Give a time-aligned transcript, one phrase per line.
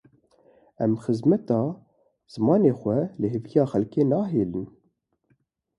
[0.83, 1.59] Em xizmeta
[2.33, 4.67] zimanê xwe li hêviya xelkê nehêlin.